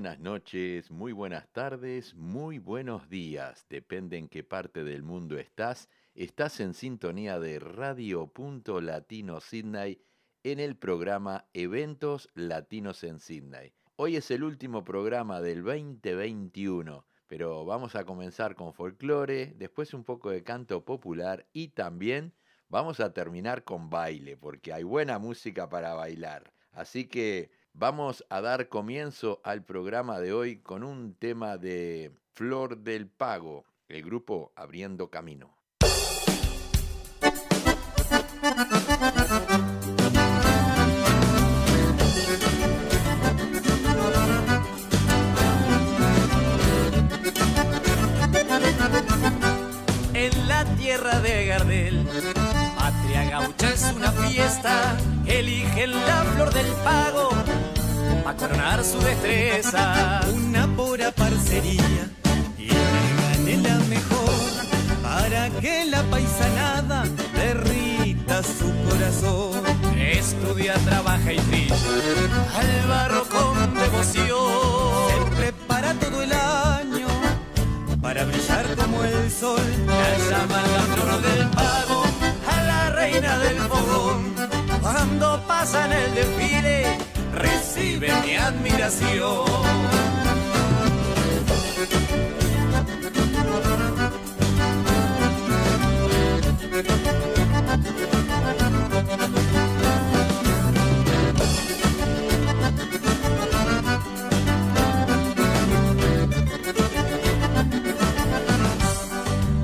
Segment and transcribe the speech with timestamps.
[0.00, 3.66] Buenas noches, muy buenas tardes, muy buenos días.
[3.68, 5.90] Depende en qué parte del mundo estás.
[6.14, 8.32] Estás en sintonía de Radio
[8.80, 10.00] Latino Sydney
[10.42, 13.74] en el programa Eventos Latinos en Sydney.
[13.96, 20.04] Hoy es el último programa del 2021, pero vamos a comenzar con folclore, después un
[20.04, 22.32] poco de canto popular y también
[22.70, 26.54] vamos a terminar con baile, porque hay buena música para bailar.
[26.72, 32.78] Así que vamos a dar comienzo al programa de hoy con un tema de Flor
[32.78, 35.56] del Pago, el grupo Abriendo Camino.
[50.14, 52.06] En la tierra de Gardel
[53.40, 54.96] gaucha es una fiesta,
[55.26, 57.30] eligen la flor del pago
[58.24, 60.20] para coronar su destreza.
[60.34, 62.08] Una pura parcería
[62.58, 64.30] y gane la mejor
[65.02, 69.62] para que la paisanada derrita su corazón.
[69.96, 71.76] Estudia, trabaja y brilla
[72.60, 74.36] al barro con devoción.
[75.08, 77.08] Se prepara todo el año
[78.02, 79.60] para brillar como el sol.
[79.86, 81.99] La llama la flor del pago
[83.10, 84.34] reina del fogón.
[84.80, 86.98] Cuando pasa en el desfile,
[87.34, 89.44] recibe mi admiración.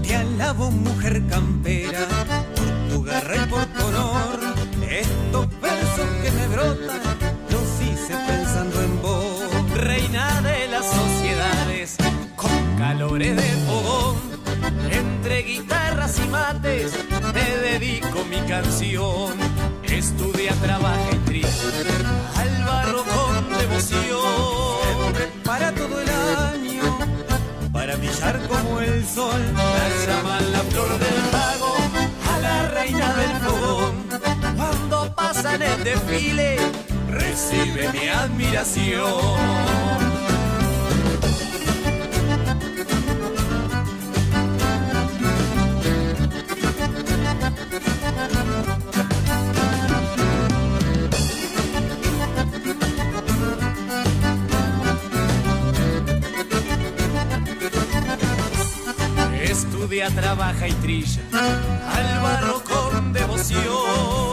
[0.03, 2.16] Te alabo, mujer campera
[6.75, 7.01] brotan
[7.51, 9.41] los hice pensando en vos.
[9.75, 11.97] Reina de las sociedades,
[12.35, 14.17] con calores de fogón.
[14.91, 16.93] Entre guitarras y mates
[17.33, 19.35] te dedico mi canción.
[19.83, 21.67] Estudia, trabaja y triste
[22.37, 25.13] al barro con devoción.
[25.45, 26.99] Para todo el año,
[27.73, 29.41] para brillar como el sol.
[29.55, 31.77] La llaman la flor del pago
[32.41, 34.06] la reina del fogón.
[35.57, 36.59] En el desfile,
[37.09, 39.57] recibe mi admiración.
[59.41, 64.27] estudia, trabaja y trilla al barro con devoción.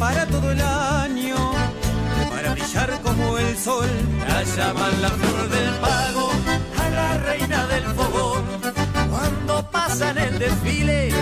[0.00, 1.36] Prepara todo el año
[2.30, 3.86] para brillar como el sol.
[4.26, 6.30] La llaman la flor del pago
[6.78, 8.44] a la reina del fogón.
[9.10, 11.12] Cuando pasa en el desfile,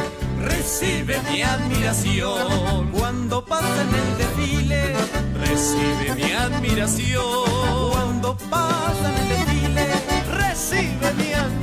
[0.41, 2.93] recibe mi admiración.
[2.93, 4.95] Cuando pasa en el desfile,
[5.45, 7.91] recibe mi admiración.
[7.91, 9.87] Cuando pasa en el desfile,
[10.39, 11.59] recibe mi admiración.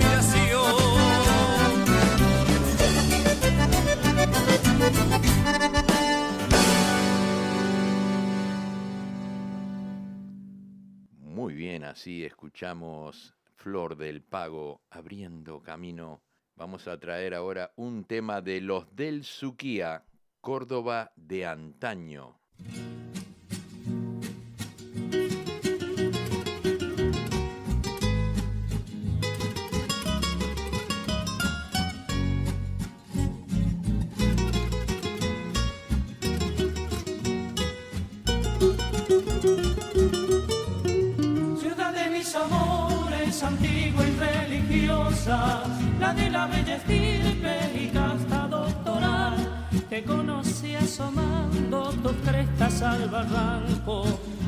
[11.86, 16.22] Así escuchamos Flor del Pago abriendo camino.
[16.56, 20.06] Vamos a traer ahora un tema de los del Suquía,
[20.42, 22.40] Córdoba de antaño.
[43.44, 45.64] Antigua y religiosa,
[46.00, 49.68] la de la bella estirpe y casta doctoral.
[49.90, 54.06] Te conocí asomando tus crestas al barranco,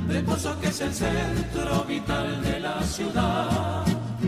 [0.07, 3.85] de Pozo que es el centro vital de la ciudad.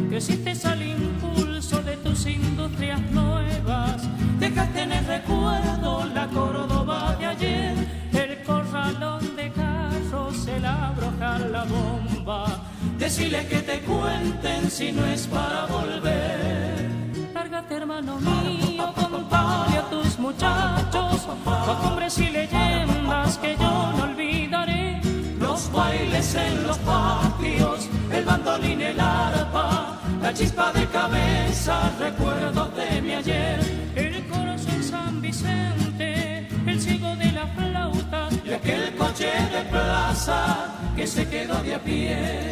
[0.10, 4.08] Que hiciste al impulso de tus industrias nuevas,
[4.40, 7.76] dejaste en el recuerdo la Córdoba de ayer,
[8.14, 12.70] el corralón de carros, el abrojar la bomba
[13.00, 16.90] Decile que te cuenten si no es para volver.
[17.34, 21.26] Lárgate, hermano mío, contale a tus muchachos
[21.66, 25.00] costumbres y leyendas que yo no olvidaré.
[25.40, 33.02] Los bailes en los patios, el bandolín, el arpa, la chispa de cabeza, recuerdos de
[33.02, 33.60] mi ayer.
[33.96, 41.08] El corazón San Vicente, el ciego de la flauta y aquel coche de plaza que
[41.08, 42.49] se quedó de a pie.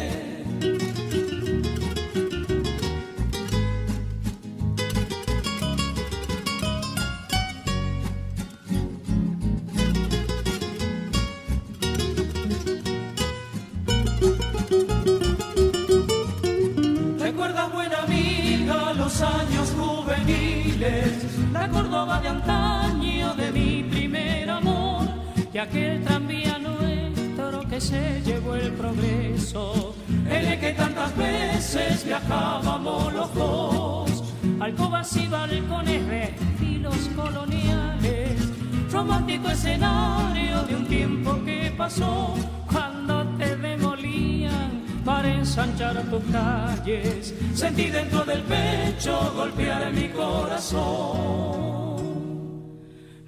[27.88, 29.94] Se llevó el progreso,
[30.28, 34.24] el que tantas veces viajábamos los dos,
[34.60, 42.34] alcobas y balcones de estilos coloniales, romántico escenario de un tiempo que pasó
[42.70, 47.34] cuando te demolían para ensanchar tus calles.
[47.54, 51.68] Sentí dentro del pecho golpear mi corazón.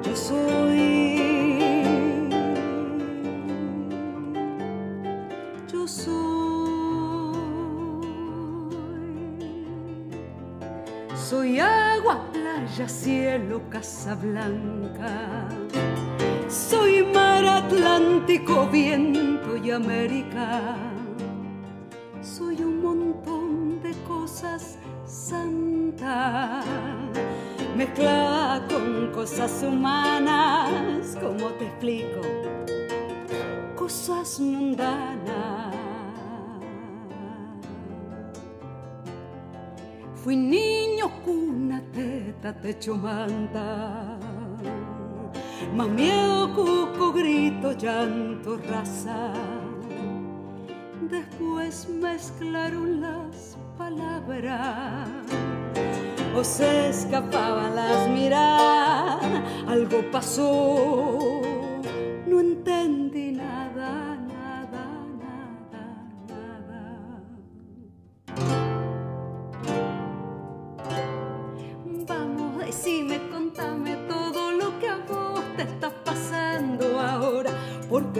[0.02, 1.50] yo soy,
[5.68, 6.14] yo soy,
[11.14, 15.50] soy agua, playa, cielo, casa blanca.
[16.48, 20.75] Soy mar Atlántico, viento y América.
[31.76, 32.22] Explico,
[33.76, 35.76] cosas mundanas.
[40.24, 44.18] Fui niño, cuna, teta, techo, manta.
[45.76, 49.34] Más miedo, cuco, grito, llanto, raza.
[51.02, 55.10] Después mezclaron las palabras
[56.36, 59.24] o se escapaban las miradas.
[59.68, 61.42] Algo pasó,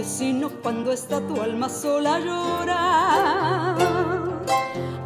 [0.06, 3.76] porque si no, cuando está tu alma sola llora.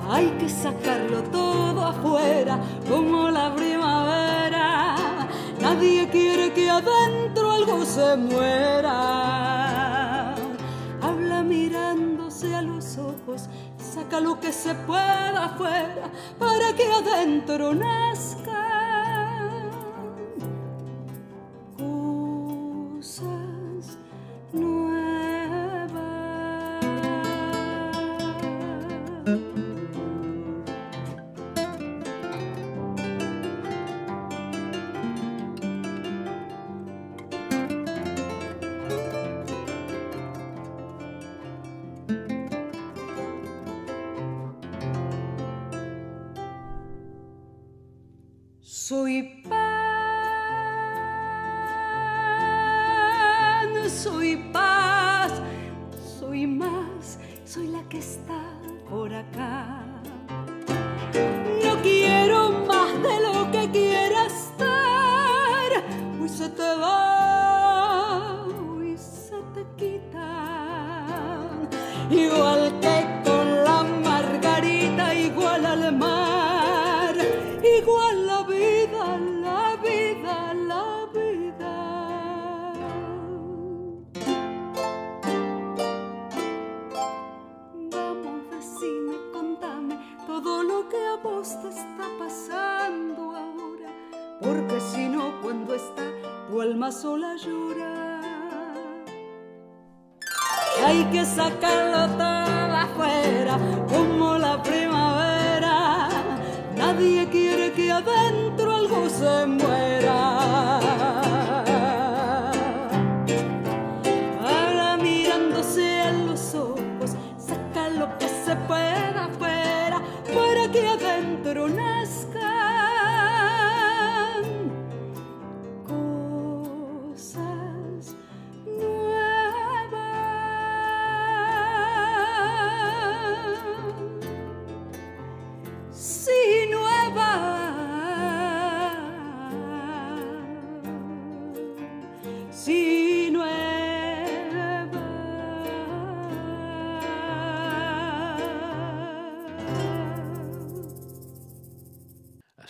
[0.10, 4.96] Hay que sacarlo todo afuera, como la primavera.
[5.62, 8.96] Nadie quiere que adentro algo se muera.
[11.02, 18.39] Habla mirándose a los ojos, saca lo que se pueda afuera para que adentro nazca.
[29.30, 29.59] Nuevas.
[29.59, 29.59] Soy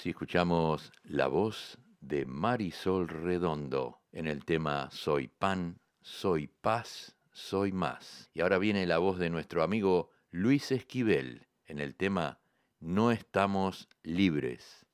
[0.09, 8.31] escuchamos la voz de Marisol Redondo en el tema Soy pan, soy paz, soy más.
[8.33, 12.39] Y ahora viene la voz de nuestro amigo Luis Esquivel en el tema
[12.79, 14.87] No estamos libres.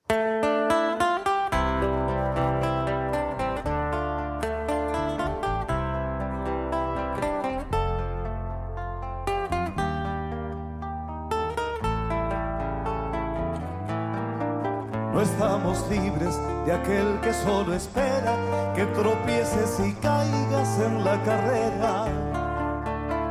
[15.75, 18.36] Estamos libres de aquel que solo espera
[18.75, 22.05] que tropieces y caigas en la carrera.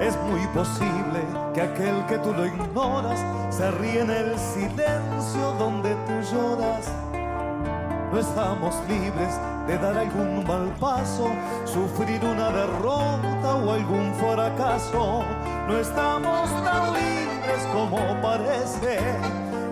[0.00, 1.20] Es muy posible
[1.54, 3.20] que aquel que tú lo ignoras
[3.50, 6.86] se ríe en el silencio donde tú lloras.
[8.12, 9.34] No estamos libres
[9.66, 11.30] de dar algún mal paso,
[11.64, 15.24] sufrir una derrota o algún fracaso.
[15.68, 18.98] No estamos tan libres como parece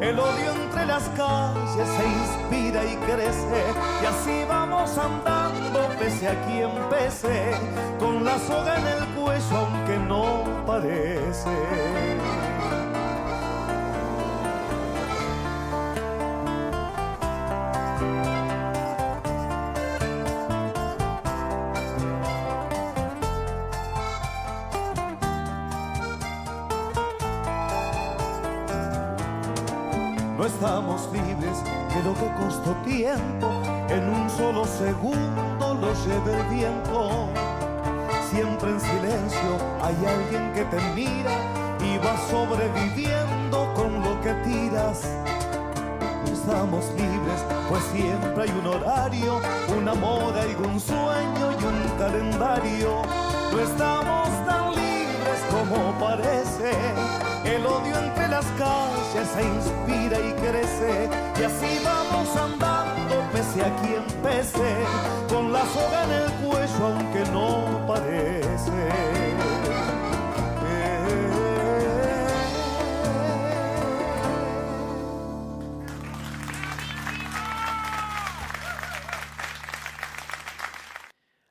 [0.01, 3.65] el odio las calles se inspira y crece
[4.03, 7.53] y así vamos andando pese a quien pese,
[7.99, 12.52] con la soga en el cuello aunque no parece.
[34.93, 37.29] Segundo lo lleve el viento.
[38.31, 41.35] Siempre en silencio hay alguien que te mira
[41.81, 45.01] y va sobreviviendo con lo que tiras.
[46.31, 49.41] estamos libres, pues siempre hay un horario,
[49.79, 53.03] una moda un sueño y un calendario.
[53.53, 56.71] No estamos tan libres como parece
[57.45, 61.09] el odio entre las calles se inspira y crece
[61.39, 62.72] y así vamos andando
[63.33, 64.75] pese a quien pese,
[65.29, 69.23] con la soga en el cuello aunque no parece.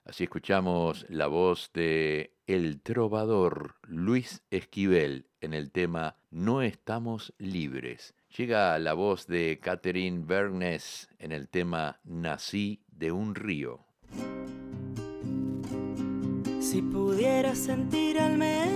[0.05, 8.13] Así escuchamos la voz de el trovador Luis Esquivel en el tema No estamos libres.
[8.37, 13.81] Llega la voz de Catherine Bernes en el tema Nací de un río.
[16.61, 18.71] Si pudiera sentir al menos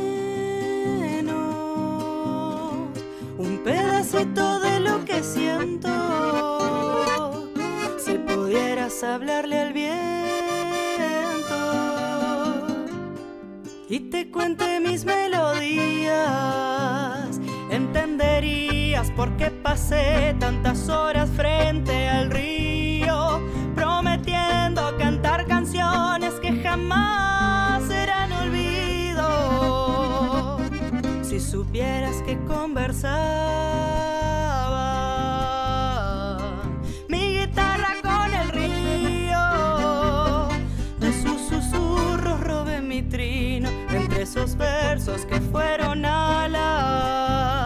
[3.38, 5.90] un pedacito de lo que siento,
[7.98, 9.96] si pudieras hablarle al viento
[13.88, 16.16] y te cuente mis melodías,
[17.75, 23.41] entenderías por qué pasé tantas horas frente al río,
[23.75, 29.27] prometiendo cantar canciones que jamás serán olvido.
[31.22, 33.13] Si supieras que conversaba
[37.10, 40.48] mi guitarra con el río,
[41.00, 43.70] de sus susurros robé mi trino
[44.25, 47.64] esos versos que fueron alas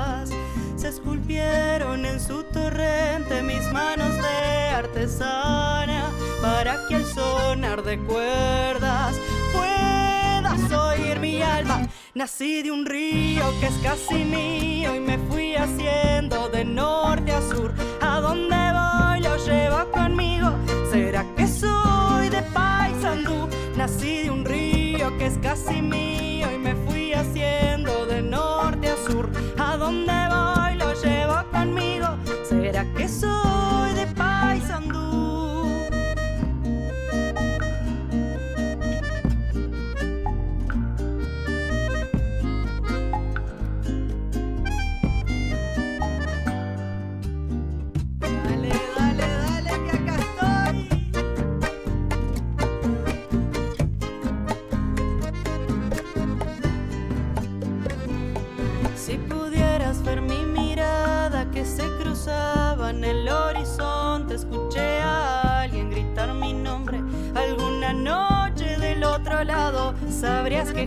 [1.51, 9.15] en su torrente mis manos de artesana para que al sonar de cuerdas
[9.53, 11.87] puedas oír mi alma.
[12.13, 17.41] Nací de un río que es casi mío y me fui haciendo de norte a
[17.41, 17.73] sur.
[18.01, 20.51] A donde voy lo llevo conmigo.
[20.91, 23.47] ¿Será que soy de Paysandú?
[23.75, 26.28] Nací de un río que es casi mío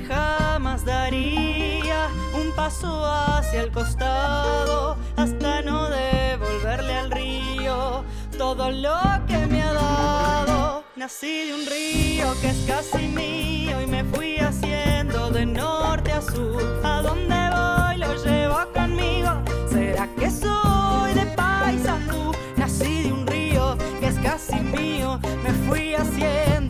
[0.01, 8.05] jamás daría un paso hacia el costado hasta no devolverle al río
[8.39, 10.85] todo lo que me ha dado.
[10.97, 16.23] Nací de un río que es casi mío y me fui haciendo de norte a
[16.23, 16.63] sur.
[16.85, 19.31] A donde voy lo llevo conmigo.
[19.71, 22.33] ¿Será que soy de Paisandú?
[22.57, 25.19] Nací de un río que es casi mío.
[25.43, 26.62] Me fui haciendo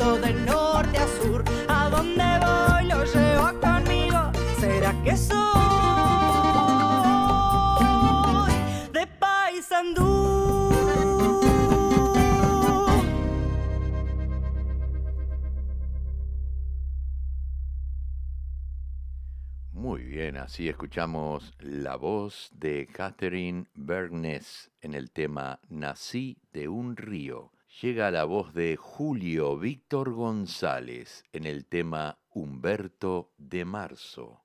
[20.33, 27.53] bien, así escuchamos la voz de Catherine Bergnes en el tema Nací de un río.
[27.83, 34.23] Llega la voz de Julio Víctor González en el tema Humberto de Marzo.
[34.23, 34.42] Marzo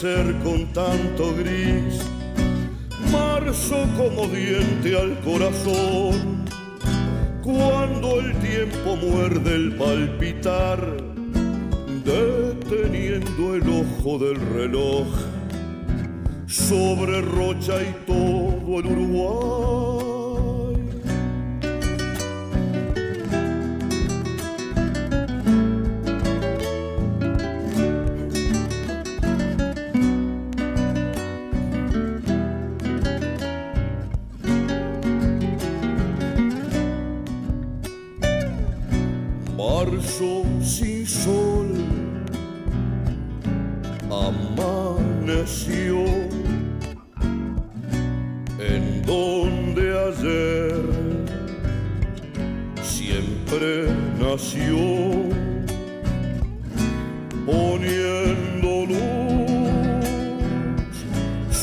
[0.00, 0.32] saber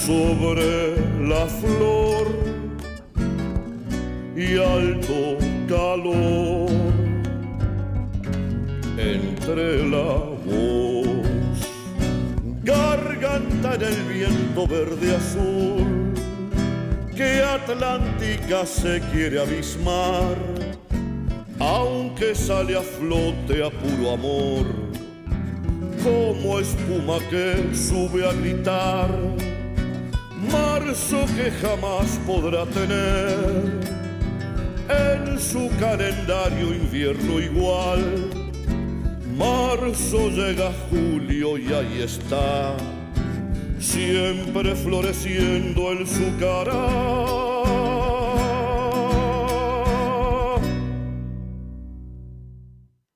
[0.08, 0.96] sobre
[1.28, 2.28] la flor
[4.38, 6.70] y alto calor.
[8.98, 10.12] Entre la
[10.48, 11.60] voz,
[12.64, 16.14] garganta en el viento verde azul,
[17.14, 20.38] que Atlántica se quiere abismar,
[21.60, 24.66] aunque sale a flote a puro amor,
[26.02, 29.10] como espuma que sube a gritar,
[30.52, 33.82] marzo que jamás podrá tener
[34.90, 38.48] en su calendario invierno igual
[39.38, 42.76] Marzo llega julio y ahí está,
[43.78, 46.88] siempre floreciendo en su cara.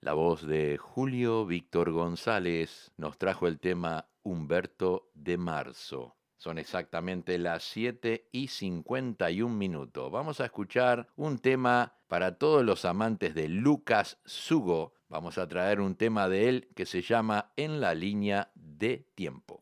[0.02, 6.21] La voz de Julio Víctor González nos trajo el tema Humberto de Marzo.
[6.42, 10.12] Son exactamente las 7 y 51 minutos.
[10.12, 14.96] Vamos a escuchar un tema para todos los amantes de Lucas Sugo.
[15.08, 19.61] Vamos a traer un tema de él que se llama En la línea de tiempo.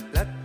[0.00, 0.39] La plata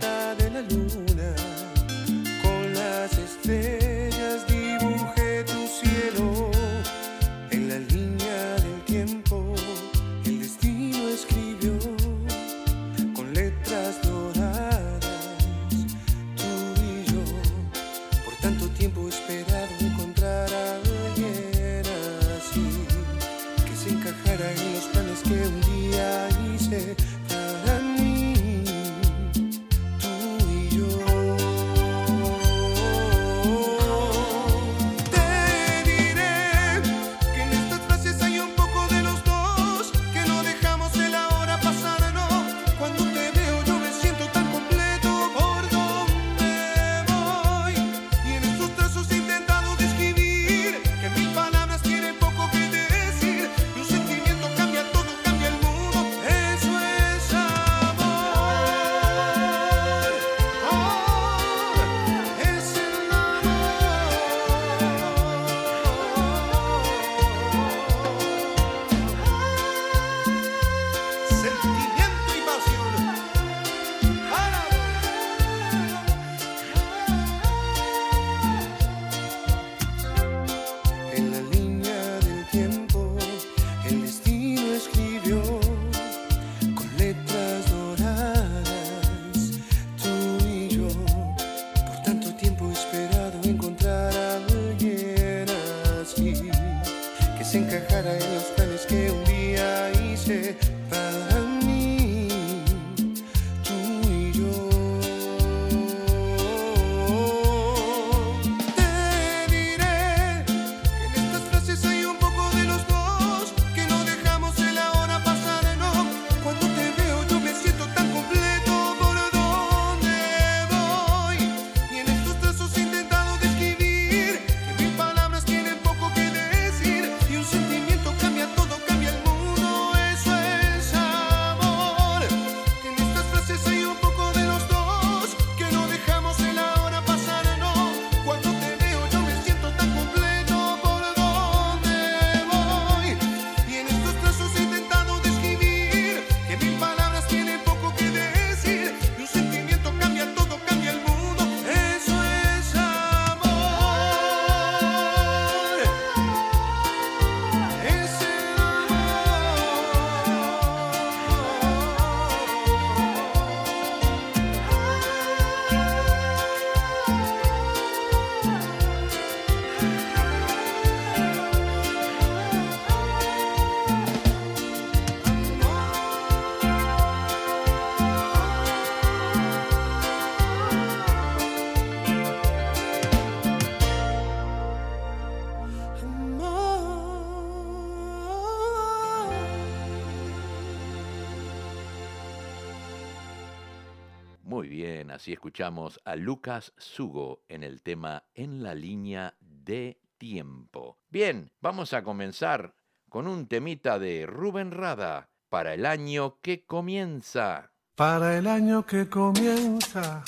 [195.56, 200.98] escuchamos a Lucas Sugo en el tema En la línea de tiempo.
[201.08, 202.74] Bien, vamos a comenzar
[203.08, 207.72] con un temita de Rubén Rada para el año que comienza.
[207.94, 210.22] Para el año que comienza,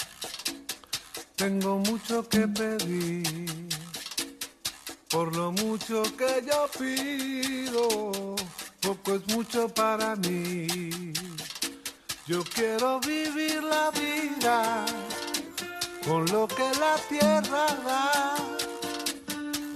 [1.37, 3.69] tengo mucho que pedir.
[5.11, 8.35] Por lo mucho que yo pido,
[8.81, 11.13] poco es mucho para mí.
[12.27, 14.87] Yo quiero vivir la vida
[16.09, 18.35] con lo que la tierra da,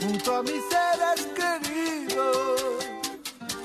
[0.01, 2.62] junto a mis seres queridos.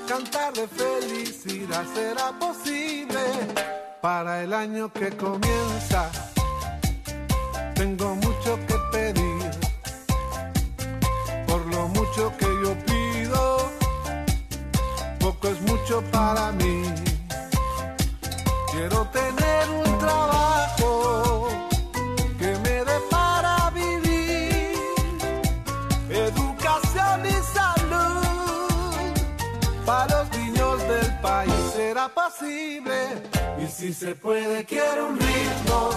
[0.06, 3.20] Cantar de felicidad será posible
[4.02, 6.10] para el año que comienza.
[7.74, 9.50] Tengo mucho que pedir,
[11.46, 13.70] por lo mucho que yo pido,
[15.20, 16.82] poco es mucho para mí.
[18.72, 19.87] Quiero tener un
[32.40, 35.90] Y si se puede, quiero un ritmo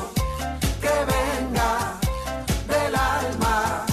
[0.82, 1.99] que venga
[2.67, 3.86] del alma,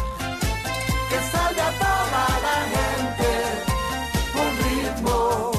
[1.11, 3.29] que salga toda la gente.
[4.35, 5.51] Un ritmo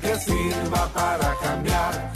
[0.00, 2.09] que sirva para cambiar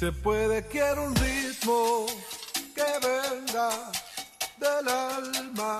[0.00, 2.06] se puede, quiero un ritmo
[2.74, 3.68] que venga
[4.56, 5.76] del alma,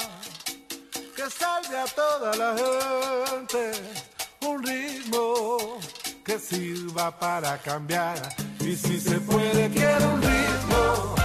[1.17, 3.73] que salve a toda la gente.
[4.43, 5.79] Un ritmo
[6.23, 8.19] que sirva para cambiar.
[8.61, 11.20] Y si se puede, quiero un ritmo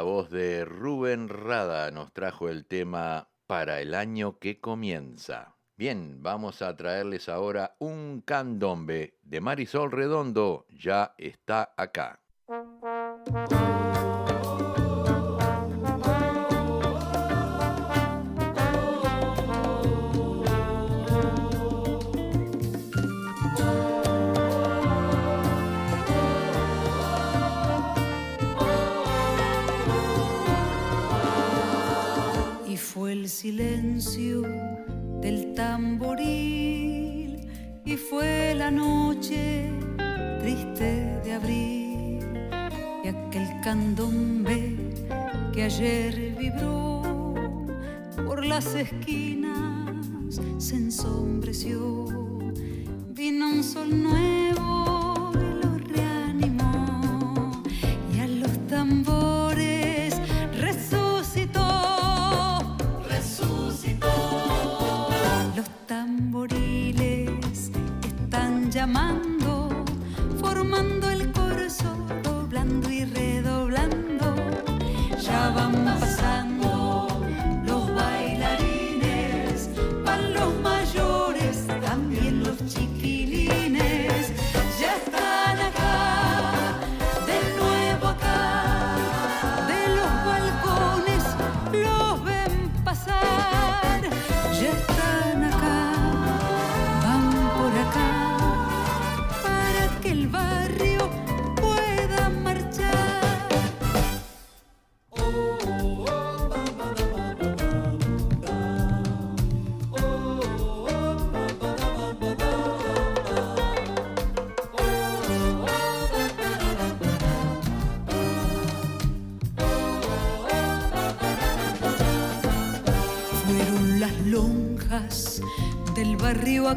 [0.00, 5.56] La voz de Rubén Rada nos trajo el tema para el año que comienza.
[5.76, 10.64] Bien, vamos a traerles ahora un candombe de Marisol Redondo.
[10.70, 12.22] Ya está acá.
[33.10, 34.42] El silencio
[35.20, 37.40] del tamboril
[37.84, 39.68] y fue la noche
[40.38, 42.20] triste de abril
[43.02, 44.76] y aquel candombe
[45.52, 47.02] que ayer vibró
[48.26, 52.06] por las esquinas se ensombreció.
[53.08, 54.89] Vino un sol nuevo
[68.80, 69.29] están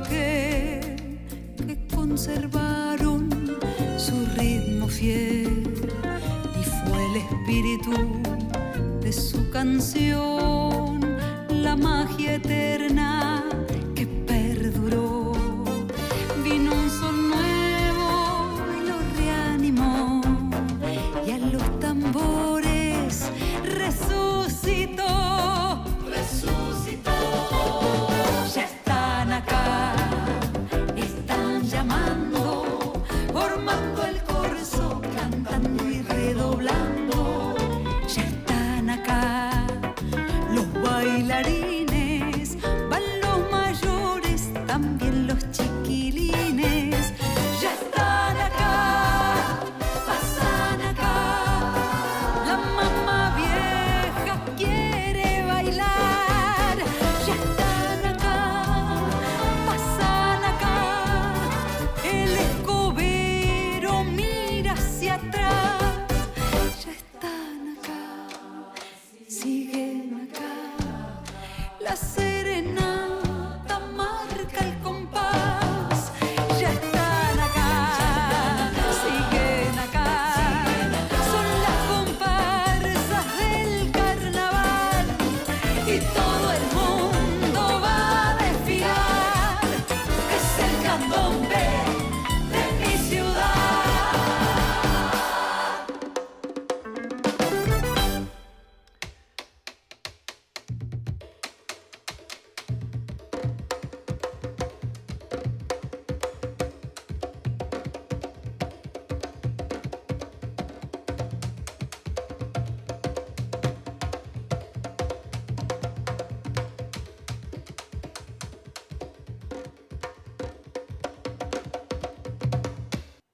[0.02, 0.80] que
[1.94, 3.30] conservaron
[3.96, 5.64] su ritmo fiel
[6.60, 7.92] y fue el espíritu
[9.02, 10.12] de su canción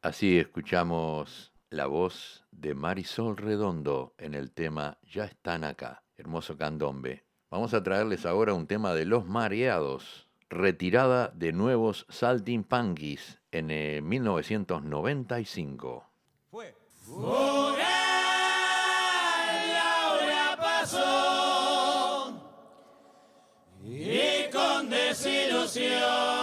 [0.09, 7.25] Así escuchamos la voz de Marisol Redondo en el tema Ya están acá, hermoso candombe.
[7.51, 14.01] Vamos a traerles ahora un tema de Los Mareados, retirada de nuevos Saltimpanquis en el
[14.01, 16.09] 1995.
[16.49, 16.75] Fue.
[20.57, 22.33] pasó
[23.83, 26.38] y con desilusión.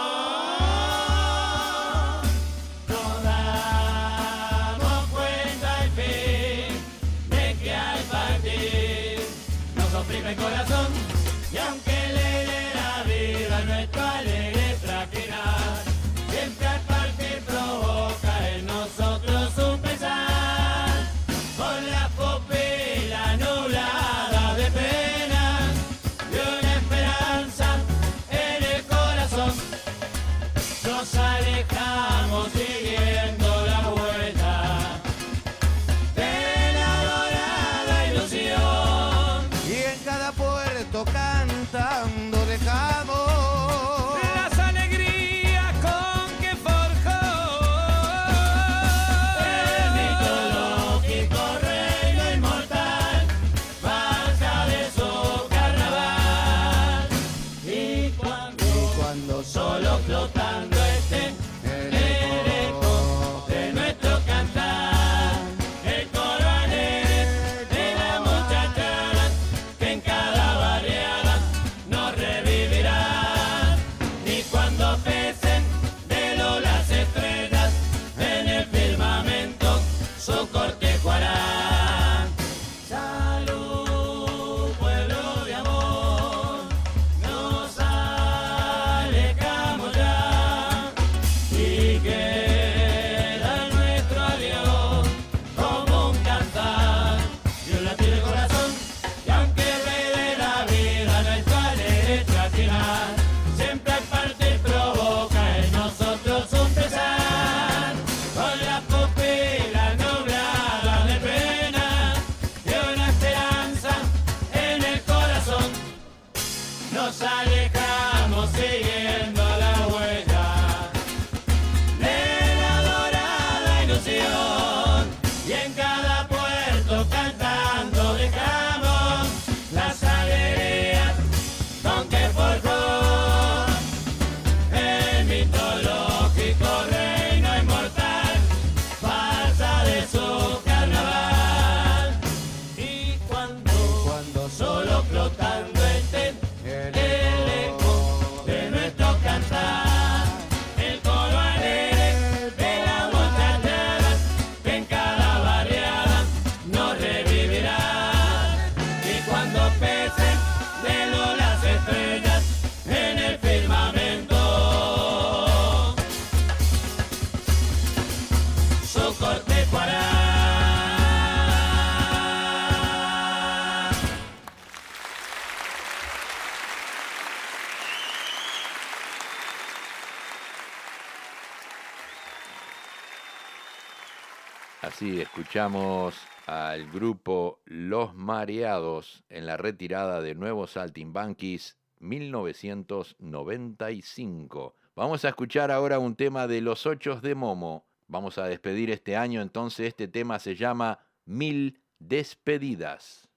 [185.15, 194.75] Escuchamos al grupo Los Mareados en la retirada de Nuevos Saltimbanquis 1995.
[194.95, 197.85] Vamos a escuchar ahora un tema de Los Ochos de Momo.
[198.07, 203.29] Vamos a despedir este año, entonces este tema se llama Mil Despedidas.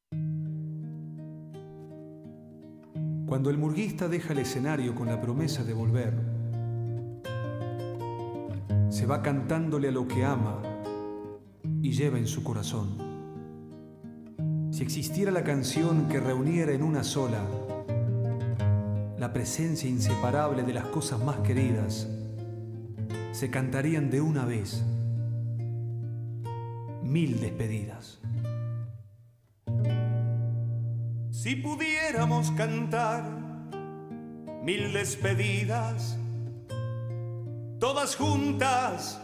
[3.26, 6.14] Cuando el murguista deja el escenario con la promesa de volver,
[8.90, 10.69] se va cantándole a lo que ama
[11.82, 13.10] y lleva en su corazón.
[14.70, 17.44] Si existiera la canción que reuniera en una sola
[19.18, 22.08] la presencia inseparable de las cosas más queridas,
[23.32, 24.82] se cantarían de una vez
[27.02, 28.20] mil despedidas.
[31.30, 33.24] Si pudiéramos cantar
[34.62, 36.18] mil despedidas,
[37.78, 39.20] todas juntas,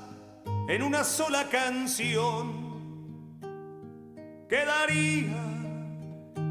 [0.69, 2.67] en una sola canción
[4.49, 5.43] quedaría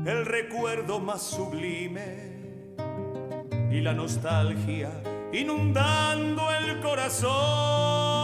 [0.05, 2.35] el recuerdo más sublime
[3.71, 4.91] y la nostalgia
[5.33, 8.14] inundando el corazón.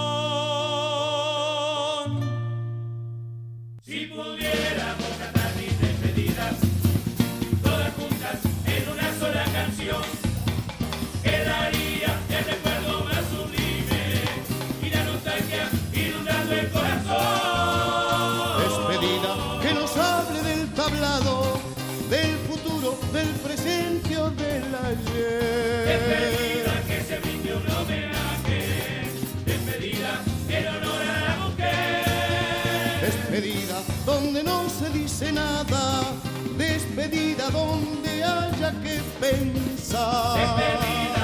[35.29, 36.03] Nada.
[36.57, 41.20] Despedida donde haya que pensar.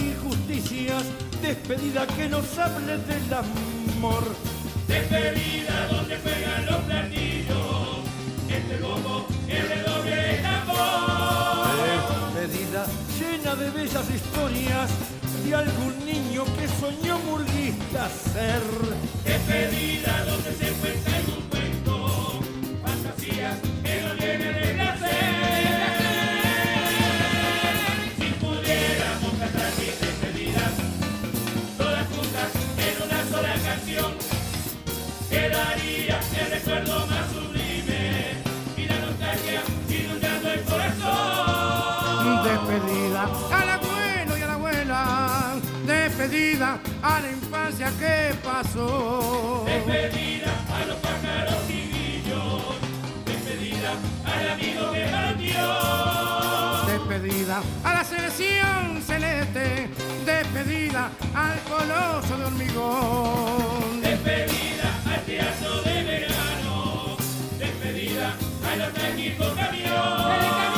[0.00, 1.04] Injusticias,
[1.42, 4.24] despedida que nos hable del amor.
[4.88, 7.98] Despedida donde juegan los platillos,
[8.48, 11.66] entre el bombo, el redoble el tambor.
[12.34, 12.86] Despedida
[13.18, 14.90] llena de bellas historias
[15.44, 18.62] de algún niño que soñó murguista ser.
[19.24, 20.99] Despedida donde se cuenta
[42.70, 49.64] Despedida al abuelo y a la abuela, despedida a la infancia que pasó.
[49.66, 52.62] Despedida a los pájaros y grillos,
[53.26, 53.90] despedida
[54.24, 55.66] al amigo que partió.
[56.86, 59.90] Despedida a la selección celeste,
[60.24, 64.00] despedida al coloso de hormigón.
[64.00, 67.16] Despedida al teatro de verano,
[67.58, 68.36] despedida
[68.70, 70.69] al nostálgico camión.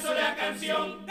[0.00, 1.06] Sola canción,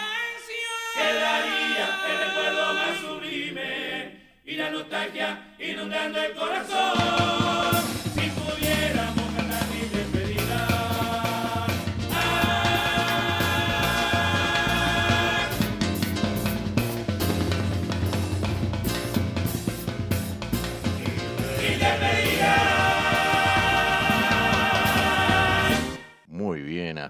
[0.95, 8.08] quedaría el recuerdo más sublime y la nostalgia inundando el corazón.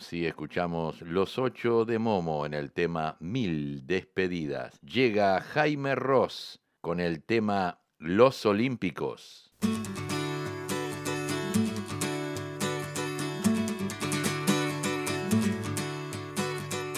[0.09, 4.81] Así escuchamos Los Ocho de Momo en el tema Mil Despedidas.
[4.81, 9.53] Llega Jaime Ross con el tema Los Olímpicos.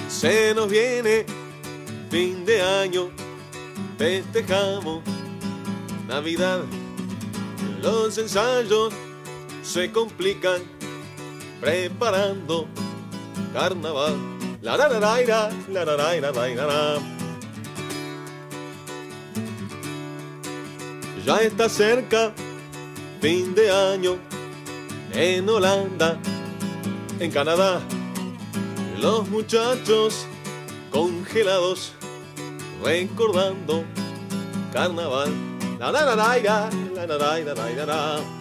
[0.07, 1.25] Se nos viene
[2.09, 3.09] fin de año,
[3.97, 5.03] festejamos
[6.07, 6.63] Navidad.
[7.81, 8.93] Los ensayos
[9.63, 10.61] se complican
[11.59, 12.69] preparando
[13.53, 14.15] carnaval.
[14.61, 15.21] La la la la
[15.69, 16.99] la la la la la.
[21.25, 22.33] Ya está cerca
[23.21, 24.17] fin de año
[25.13, 26.17] en Holanda,
[27.19, 27.79] en Canadá.
[28.99, 30.25] Los muchachos
[30.91, 31.93] congelados
[32.83, 33.83] recordando
[34.73, 35.31] carnaval.
[35.79, 38.40] La la la la la la la la la la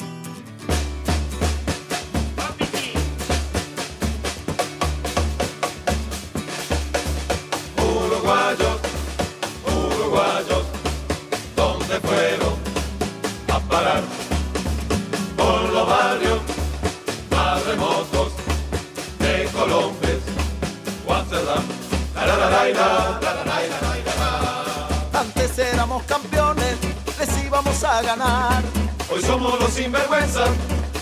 [25.15, 26.77] Antes éramos campeones,
[27.19, 28.63] les íbamos a ganar.
[29.11, 30.51] Hoy somos los sinvergüenzas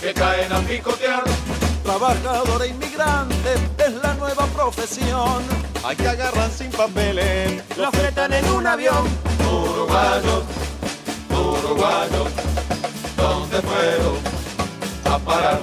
[0.00, 1.24] que caen a picotear.
[1.82, 5.42] Trabajador e inmigrante es la nueva profesión.
[5.82, 7.60] Hay que agarrar sin papeles.
[7.76, 9.08] Lo fletan en un avión.
[9.50, 10.44] Uruguayos,
[11.28, 12.28] uruguayos,
[13.16, 14.16] ¿dónde fueron
[15.12, 15.58] a parar?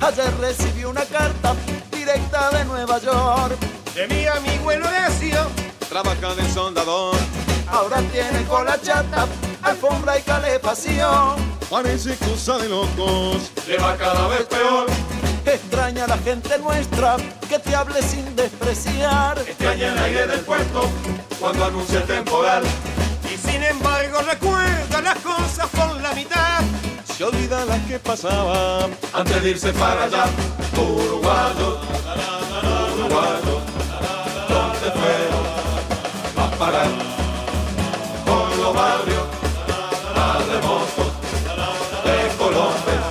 [0.00, 1.54] Ayer recibí una carta
[1.90, 3.56] directa de Nueva York.
[3.94, 5.46] De mi amigo el Horacio,
[5.88, 7.16] trabaja de soldador.
[7.66, 9.26] Ahora tiene cola chata,
[9.62, 11.36] alfombra y calefacción.
[11.70, 13.50] Parece cosa de locos.
[13.66, 14.86] Le va cada vez peor.
[15.44, 17.16] Extraña a la gente nuestra
[17.48, 19.38] que te hable sin despreciar.
[19.38, 20.88] Extraña el aire del puerto
[21.40, 22.62] cuando anuncia el temporal.
[23.32, 26.62] Y sin embargo recuerda las cosas por la mitad.
[27.88, 30.24] Que pasaba antes de irse para allá.
[30.76, 31.78] Uruguayo,
[32.94, 33.60] uruguayo,
[34.48, 35.46] ¿dónde fueron
[36.36, 36.90] a parar?
[38.26, 39.24] Por los barrios,
[40.16, 41.12] a remotos
[42.04, 43.02] de Colombia,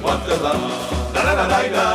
[0.00, 0.68] Guatemala.
[1.14, 1.88] La, la, la, la,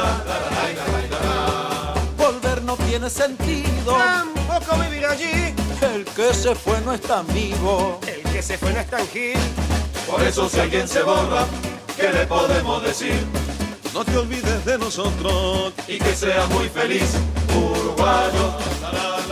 [2.17, 3.95] Volver no tiene sentido.
[3.97, 5.55] Tampoco vivir allí.
[5.81, 7.99] El que se fue no es tan vivo.
[8.05, 9.39] El que se fue no es tan gil.
[10.09, 11.45] Por eso si alguien se borra,
[11.95, 13.23] ¿qué le podemos decir?
[13.93, 17.13] No te olvides de nosotros y que seas muy feliz,
[17.55, 18.53] uruguayo,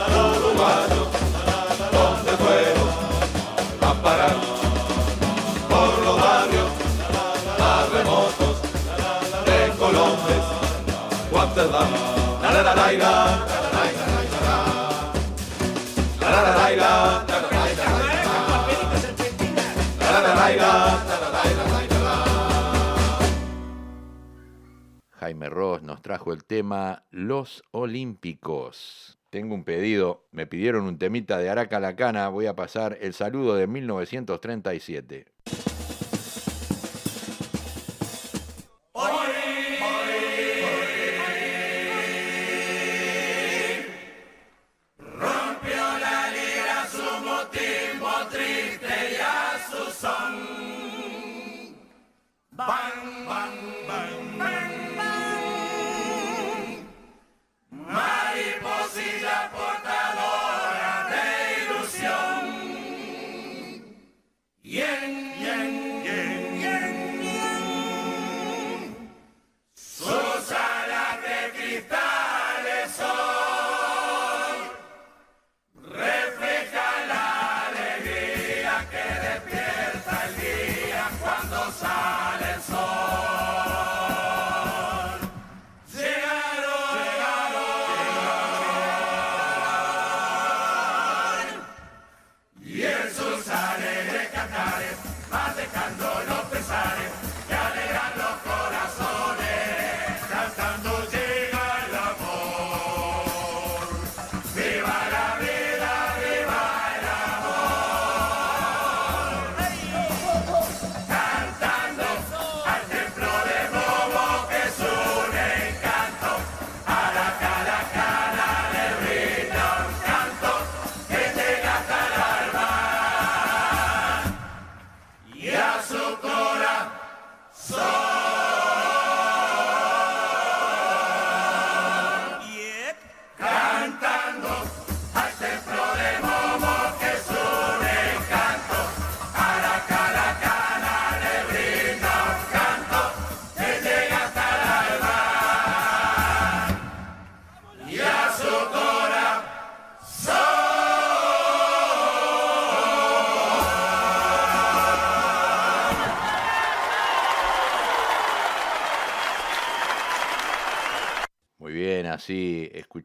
[0.08, 1.08] uruguayo,
[1.92, 2.90] ¿dónde fueron
[3.82, 4.36] a parar?
[5.68, 6.70] Por los barrios,
[7.60, 8.62] a remotos
[9.46, 10.42] de Colombia,
[11.32, 11.88] Guatemala,
[12.42, 13.12] la la la la la la
[16.22, 17.27] la la la la
[25.12, 29.20] Jaime Ross nos trajo el tema Los Olímpicos.
[29.30, 33.14] Tengo un pedido, me pidieron un temita de Araca la Cana, voy a pasar el
[33.14, 35.26] saludo de 1937.
[53.38, 53.87] one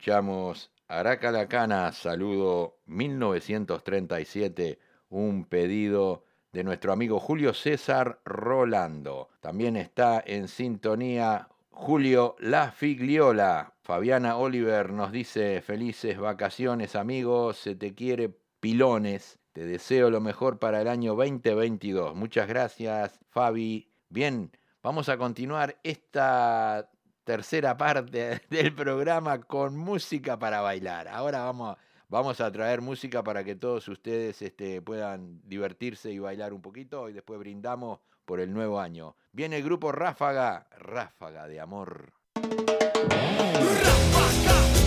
[0.02, 4.80] escuchamos Araca la Cana, saludo 1937,
[5.10, 9.28] un pedido de nuestro amigo Julio César Rolando.
[9.40, 13.74] También está en sintonía Julio La Figliola.
[13.80, 19.38] Fabiana Oliver nos dice felices vacaciones amigos, se te quiere pilones.
[19.52, 22.16] Te deseo lo mejor para el año 2022.
[22.16, 23.88] Muchas gracias, Fabi.
[24.08, 24.50] Bien,
[24.82, 26.90] vamos a continuar esta
[27.24, 31.08] tercera parte del programa con música para bailar.
[31.08, 31.76] Ahora vamos,
[32.08, 37.08] vamos a traer música para que todos ustedes este, puedan divertirse y bailar un poquito
[37.08, 39.16] y después brindamos por el nuevo año.
[39.32, 42.12] Viene el grupo Ráfaga, Ráfaga de Amor.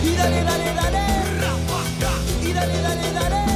[0.04, 2.12] Y dale, dale, dale, rafaga.
[2.42, 3.55] Y dale, dale, dale,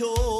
[0.00, 0.39] cho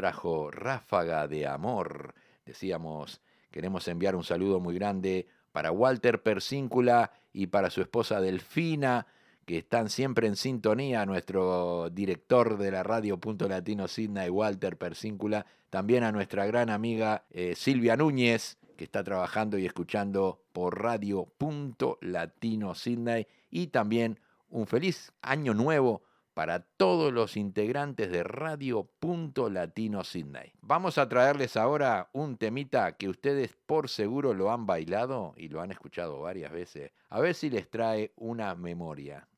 [0.00, 2.14] trajo Ráfaga de Amor.
[2.46, 3.20] Decíamos,
[3.50, 9.06] queremos enviar un saludo muy grande para Walter Persíncula y para su esposa Delfina,
[9.44, 15.44] que están siempre en sintonía, nuestro director de la radio Punto Latino Sidney, Walter Persíncula,
[15.68, 21.26] también a nuestra gran amiga eh, Silvia Núñez, que está trabajando y escuchando por radio
[21.36, 26.00] Punto Latino Sydney, y también un feliz año nuevo
[26.34, 30.52] para todos los integrantes de Radio Punto Latino Sydney.
[30.60, 35.60] Vamos a traerles ahora un temita que ustedes por seguro lo han bailado y lo
[35.60, 36.92] han escuchado varias veces.
[37.08, 39.29] A ver si les trae una memoria.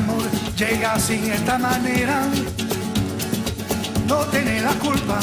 [0.00, 0.22] amor
[0.56, 2.22] llega sin esta manera,
[4.06, 5.18] no tiene la culpa.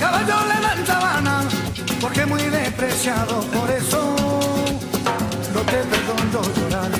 [0.00, 1.48] Caballo le dan
[2.00, 4.00] porque muy despreciado, por eso
[5.54, 6.90] no te perdono llorar.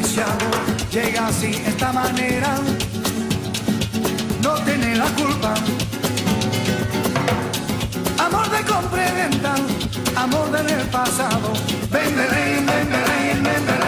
[0.00, 0.58] Ese amor
[0.92, 2.50] llega sin esta manera,
[4.42, 5.54] no tiene la culpa.
[8.26, 9.54] Amor de compra y venta,
[10.16, 11.52] amor del pasado,
[11.90, 13.79] vende, vende, vende, vende.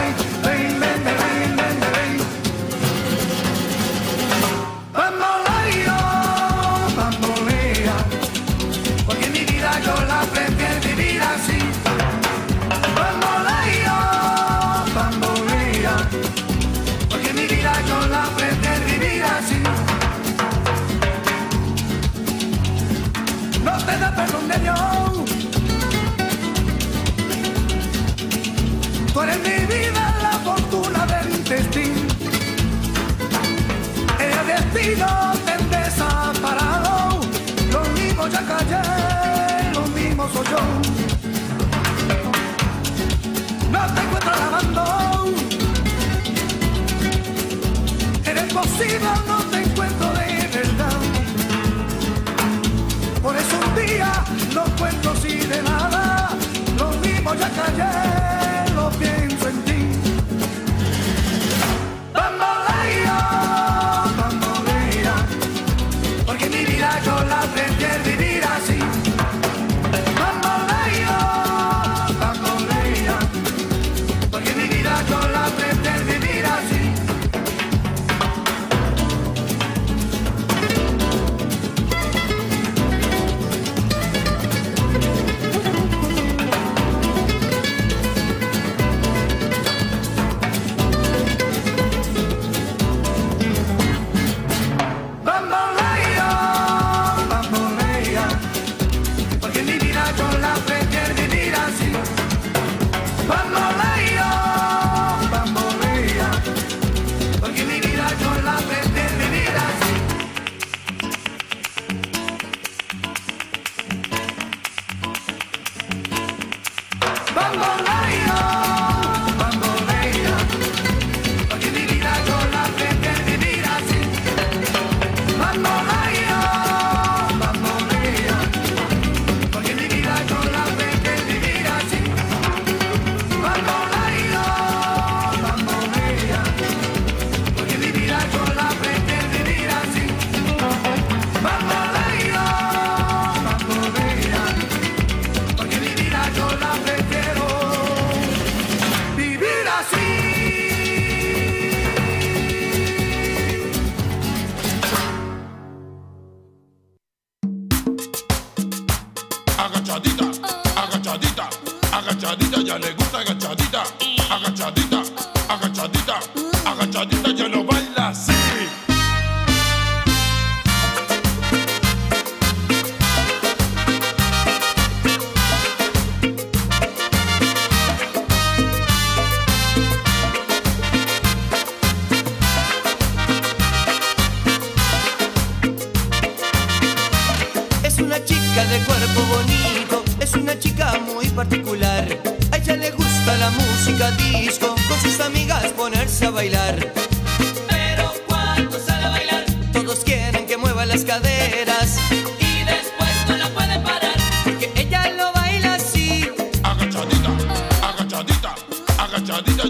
[29.42, 32.00] mi vida la fortuna del destino.
[34.18, 37.20] El destino te desaparado.
[37.72, 40.62] lo mismo ya callé, lo mismo soy yo.
[43.70, 44.84] No te encuentro lavando,
[48.24, 50.98] eres posible, no te encuentro de verdad.
[53.22, 54.12] Por eso un día
[54.54, 56.30] no cuento sin de nada,
[56.78, 58.21] lo mismo ya callé.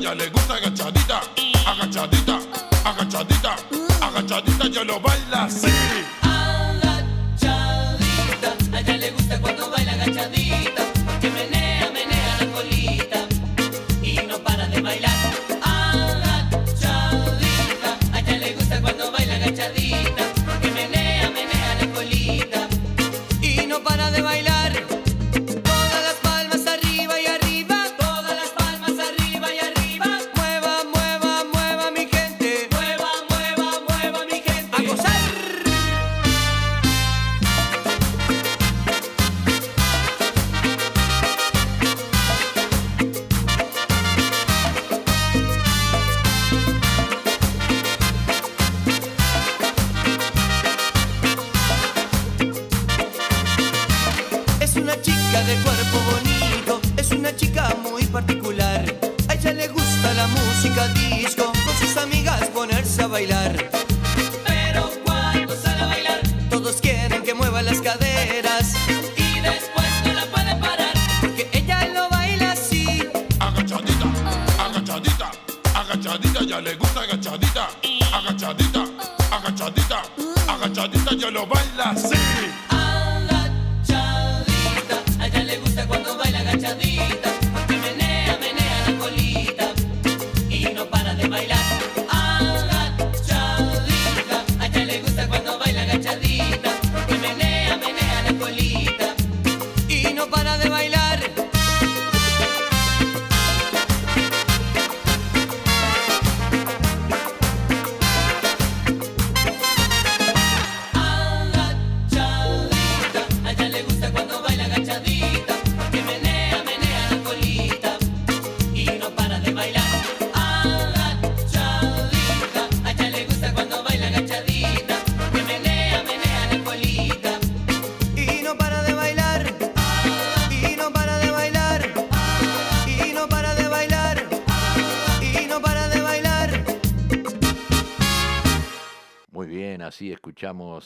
[0.03, 1.21] ella le gusta agachadita,
[1.65, 2.39] agachadita,
[2.85, 3.57] agachadita,
[4.01, 5.72] agachadita, ya lo baila así.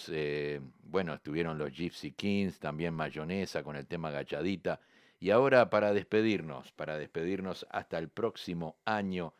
[0.08, 4.80] Eh, bueno, estuvieron los Gypsy Kings, también Mayonesa con el tema Gachadita.
[5.18, 9.34] Y ahora para despedirnos, para despedirnos hasta el próximo año,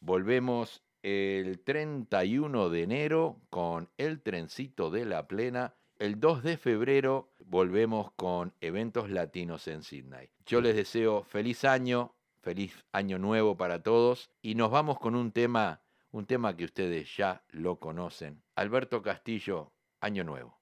[0.00, 5.74] volvemos el 31 de enero con el trencito de la plena.
[5.98, 10.30] El 2 de febrero volvemos con eventos latinos en Sydney.
[10.46, 15.32] Yo les deseo feliz año, feliz año nuevo para todos y nos vamos con un
[15.32, 15.80] tema,
[16.10, 18.42] un tema que ustedes ya lo conocen.
[18.56, 19.72] Alberto Castillo,
[20.02, 20.58] Año Nuevo.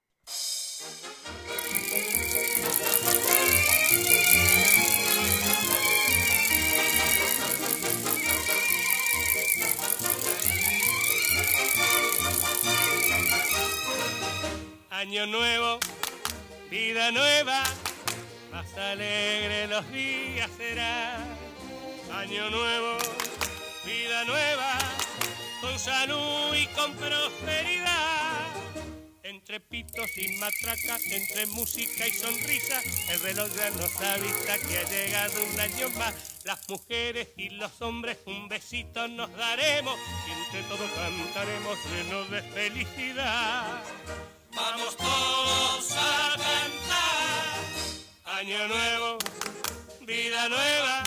[14.90, 15.78] Año nuevo,
[16.70, 17.64] vida nueva,
[18.52, 21.16] más alegre los días será.
[22.12, 22.98] Año nuevo,
[23.86, 24.78] vida nueva,
[25.62, 28.49] con salud y con prosperidad.
[29.30, 34.82] Entre pitos y matracas, entre música y sonrisa, el reloj ya nos avisa que ha
[34.82, 36.40] llegado un año más.
[36.42, 42.42] Las mujeres y los hombres un besito nos daremos y entre todos cantaremos llenos de
[42.42, 43.80] felicidad.
[44.52, 48.36] Vamos todos a cantar.
[48.36, 49.18] Año nuevo,
[50.00, 51.04] vida nueva,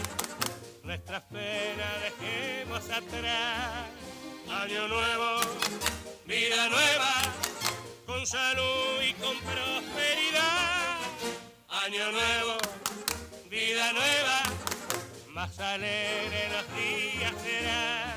[0.83, 3.89] nuestras penas dejemos atrás.
[4.49, 5.41] Año nuevo,
[6.25, 7.22] vida nueva,
[8.25, 10.97] salud y con prosperidad.
[11.69, 12.57] Año nuevo,
[13.49, 14.43] vida nueva,
[15.29, 18.13] más alegre los días serán.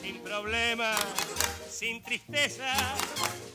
[0.00, 0.98] Sin problemas,
[1.70, 2.72] sin tristeza,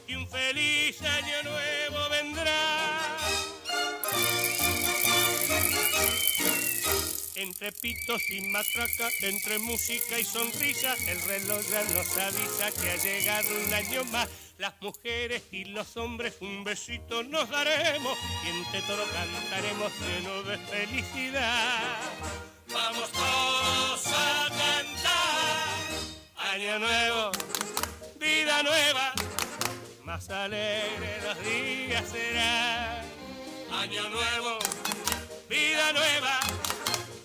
[0.07, 3.17] y un feliz año nuevo vendrá.
[7.35, 12.95] Entre pitos y matraca, entre música y sonrisa, el reloj ya nos avisa que ha
[12.97, 14.29] llegado un año más.
[14.63, 20.57] Las mujeres y los hombres un besito nos daremos y entre todos cantaremos llenos de
[20.57, 21.97] felicidad.
[22.71, 25.67] Vamos todos a cantar.
[26.53, 27.31] Año nuevo,
[28.21, 29.11] vida nueva,
[30.05, 33.03] más alegre los días serán.
[33.69, 34.59] Año nuevo,
[35.49, 36.39] vida nueva,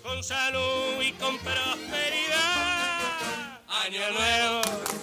[0.03, 2.99] con salud y con prosperidad.
[3.68, 4.97] Año nuevo,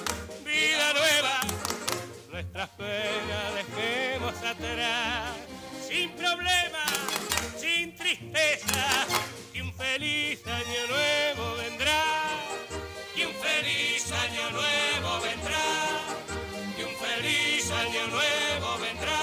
[2.65, 5.37] nuestras penas dejemos atrás.
[5.87, 6.91] Sin problemas,
[7.57, 9.07] sin tristeza,
[9.53, 12.03] y un feliz año nuevo vendrá.
[13.15, 15.63] Y un feliz año nuevo vendrá.
[16.77, 19.19] Y un feliz año nuevo vendrá.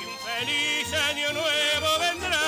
[0.00, 2.38] Y un feliz año nuevo vendrá.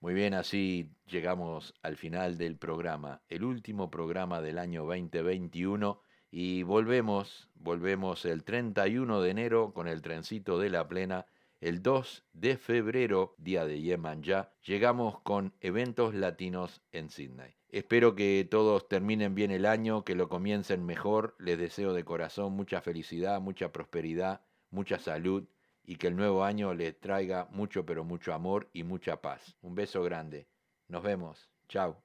[0.00, 6.00] Muy bien, así llegamos al final del programa, el último programa del año 2021
[6.32, 11.26] y volvemos, volvemos el 31 de enero con el trencito de la plena,
[11.60, 17.54] el 2 de febrero, día de Yemanjá, llegamos con eventos latinos en Sydney.
[17.68, 22.54] Espero que todos terminen bien el año, que lo comiencen mejor, les deseo de corazón
[22.54, 24.40] mucha felicidad, mucha prosperidad,
[24.70, 25.46] mucha salud
[25.84, 29.56] y que el nuevo año les traiga mucho pero mucho amor y mucha paz.
[29.62, 30.48] Un beso grande.
[30.88, 31.48] Nos vemos.
[31.68, 32.02] Chao.